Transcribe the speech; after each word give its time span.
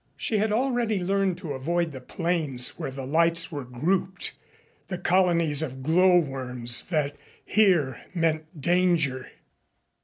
She 0.17 0.39
had 0.39 0.51
already 0.51 1.03
learned 1.03 1.37
to 1.37 1.53
avoid 1.53 1.91
the 1.91 2.01
planes 2.01 2.69
where 2.69 2.89
the 2.89 3.05
lights 3.05 3.51
were 3.51 3.63
grouped 3.63 4.33
the 4.87 4.97
colonies 4.97 5.61
of 5.61 5.83
glow 5.83 6.17
worms 6.17 6.85
that 6.87 7.15
here 7.45 8.01
meant 8.15 8.59
danger. 8.59 9.29